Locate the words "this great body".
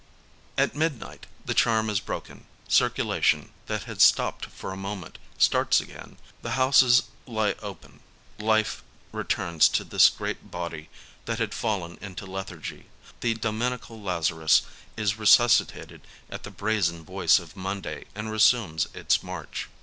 9.83-10.89